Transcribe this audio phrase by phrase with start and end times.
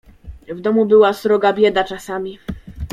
[0.49, 2.39] "W domu była sroga bieda czasami."